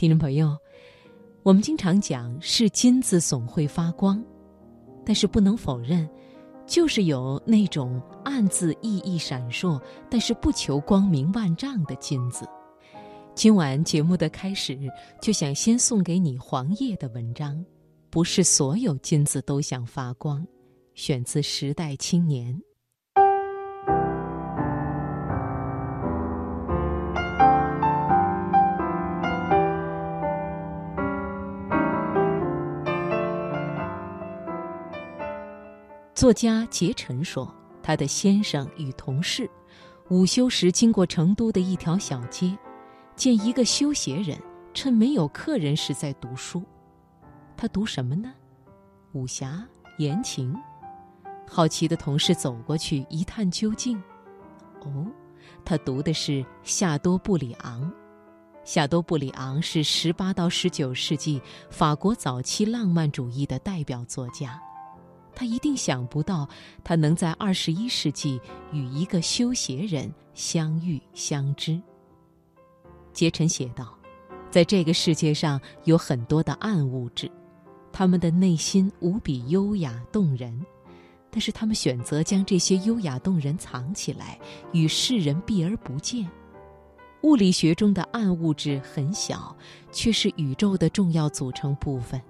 [0.00, 0.56] 听众朋友，
[1.42, 4.24] 我们经常讲是金子总会发光，
[5.04, 6.08] 但是不能否认，
[6.66, 9.78] 就是有那种暗自熠熠闪烁，
[10.08, 12.48] 但是不求光明万丈的金子。
[13.34, 14.90] 今晚节目的开始，
[15.20, 17.62] 就想先送给你黄叶的文章，
[18.08, 20.42] 不是所有金子都想发光，
[20.94, 22.54] 选自《时代青年》。
[36.20, 37.50] 作家杰晨说，
[37.82, 39.50] 他的先生与同事
[40.10, 42.54] 午休时经过成都的一条小街，
[43.16, 44.38] 见一个修鞋人
[44.74, 46.62] 趁没有客人时在读书。
[47.56, 48.34] 他读什么呢？
[49.12, 50.54] 武侠言情。
[51.48, 53.96] 好奇的同事走过去一探究竟，
[54.82, 55.06] 哦，
[55.64, 57.90] 他读的是夏多布里昂。
[58.62, 61.40] 夏多布里昂是十八到十九世纪
[61.70, 64.60] 法国早期浪漫主义的代表作家。
[65.40, 66.46] 他一定想不到，
[66.84, 68.38] 他能在二十一世纪
[68.72, 71.80] 与一个修鞋人相遇相知。
[73.14, 73.96] 杰臣写道
[74.52, 77.32] ：“在这个世界上有很多的暗物质，
[77.90, 80.62] 他们的内心无比优雅动人，
[81.30, 84.38] 但是他们选择将这些优雅动人藏起来，
[84.74, 86.28] 与世人避而不见。
[87.22, 89.56] 物理学中的暗物质很小，
[89.90, 92.20] 却是宇宙的重要组成部分。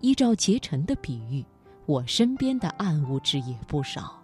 [0.00, 1.42] 依照杰臣的比喻。”
[1.86, 4.18] 我身边的暗物质也不少。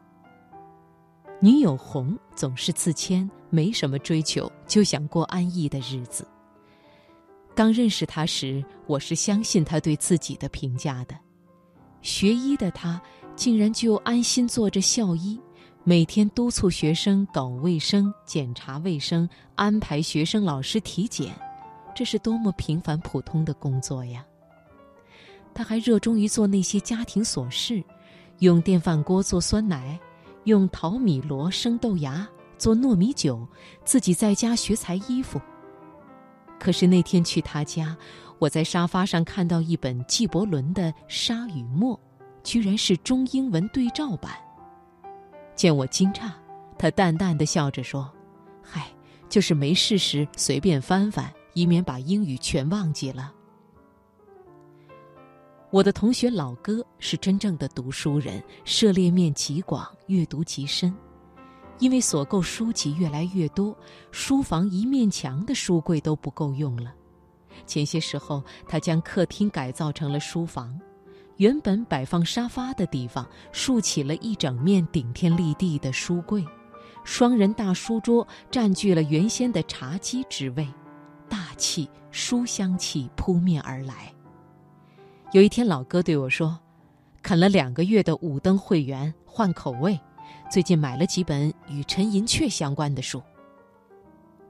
[1.40, 6.26] 女友红总是自谦，没什么追求，就想过安逸的日子。
[7.54, 11.16] 刚认识他时，我是相信他对自己的评价的。
[12.02, 13.00] 学医的他，
[13.34, 15.40] 竟然就安心做着校医，
[15.82, 21.34] 每天督促学生搞卫生、检查卫生、安排学生老师体检，
[21.94, 24.24] 这是多么平凡普通的工作呀！
[25.58, 27.82] 他还热衷于做那些家庭琐事，
[28.38, 29.98] 用电饭锅做酸奶，
[30.44, 32.24] 用淘米箩生豆芽
[32.56, 33.44] 做糯米酒，
[33.84, 35.40] 自己在家学裁衣服。
[36.60, 37.96] 可是那天去他家，
[38.38, 41.96] 我在沙发上看到一本纪伯伦的《沙与墨》，
[42.44, 44.34] 居然是中英文对照版。
[45.56, 46.30] 见我惊诧，
[46.78, 48.08] 他淡淡的笑着说
[48.62, 48.86] ：“嗨，
[49.28, 53.32] 就是没事时随便翻翻，以免把英语全忘记了。”
[55.70, 60.94] 我的同学老哥是真正的读书人，涉猎面极广，阅读极深。
[61.78, 63.76] 因为所购书籍越来越多，
[64.10, 66.94] 书房一面墙的书柜都不够用了。
[67.66, 70.74] 前些时候，他将客厅改造成了书房，
[71.36, 76.42] 原本摆放沙发的地方竖起了一整面顶天立地的书柜，
[77.04, 80.66] 双人大书桌占据了原先的茶几之位，
[81.28, 84.10] 大气书香气扑面而来。
[85.32, 86.58] 有一天，老哥对我说
[87.22, 89.98] ：“啃了两个月的五灯会员，换口味，
[90.50, 93.22] 最近买了几本与陈寅恪相关的书。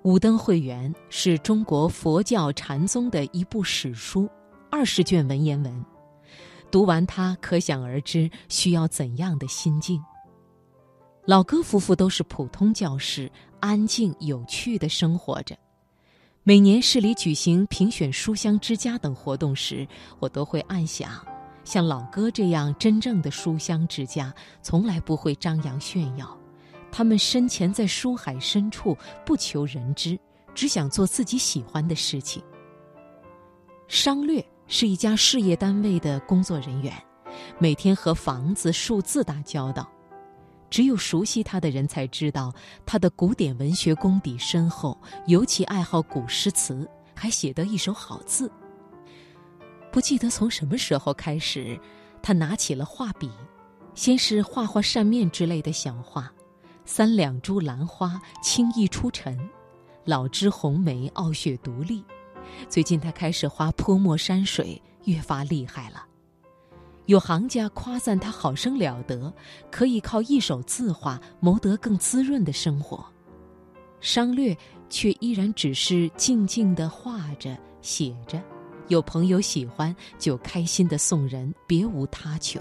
[0.03, 4.31] 五灯会员是中国佛教禅宗的一部史书，
[4.71, 5.85] 二十卷文言文，
[6.71, 10.01] 读完它可想而知需要怎样的心境。
[11.25, 13.29] 老哥夫妇都是普通教师，
[13.59, 15.57] 安静有趣的生活着。”
[16.49, 19.87] 每年市里举行评选书香之家等活动时，
[20.19, 21.23] 我都会暗想，
[21.63, 26.35] 像老哥这样真正的书香之家，从来不会张扬炫耀。
[26.91, 30.19] 他们深潜在书海深处，不求人知，
[30.55, 32.43] 只想做自己喜欢的事情。
[33.87, 36.91] 商略是一家事业单位的工作人员，
[37.59, 39.87] 每天和房子、数字打交道。
[40.71, 42.53] 只有熟悉他的人才知道，
[42.85, 48.51] 他的古典文学功底深厚，尤其爱好古诗词，还写得一手好字。
[49.91, 51.79] 不记得从什么时候开始，
[52.23, 53.31] 他拿起了画笔，
[53.95, 56.31] 先是画画扇面之类的小画，
[56.85, 59.39] 三两株兰花轻易出尘，
[60.05, 62.05] 老枝红梅傲雪独立。
[62.69, 66.05] 最近他开始画泼墨山水，越发厉害了。
[67.09, 69.33] 有行家夸赞他好生了得，
[69.71, 73.03] 可以靠一手字画谋得更滋润的生活。
[73.99, 74.55] 商略
[74.91, 78.39] 却依然只是静静地画着、写着，
[78.89, 82.61] 有朋友喜欢就开心地送人，别无他求。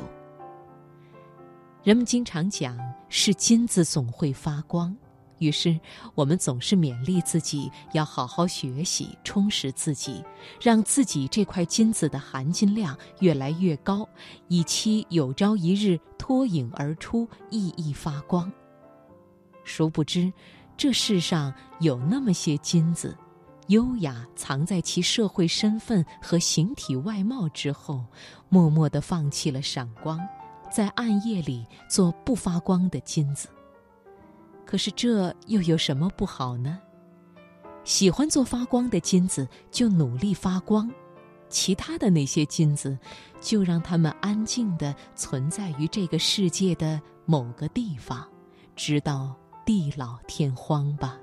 [1.83, 2.77] 人们经常讲，
[3.09, 4.95] 是金子总会发光。
[5.39, 5.79] 于是，
[6.15, 10.23] 我们总是勉励自己要好好学习，充实自己，
[10.59, 14.07] 让自己这块金子的含金量越来越高，
[14.47, 18.51] 以期有朝一日脱颖而出，熠熠发光。
[19.63, 20.31] 殊不知，
[20.75, 23.15] 这世上有那么些金子，
[23.67, 28.05] 优雅藏在其社会身份和形体外貌之后，
[28.49, 30.19] 默默地放弃了闪光，
[30.71, 33.49] 在暗夜里做不发光的金子。
[34.67, 36.77] 可是这又有什么不好呢？
[37.85, 40.89] 喜欢做发光的金子，就努力发光；
[41.47, 42.99] 其他的那些金子，
[43.39, 48.27] 就让它们安静地存在于这个世界的某个地方，
[48.75, 49.33] 直到
[49.65, 51.17] 地老天荒吧。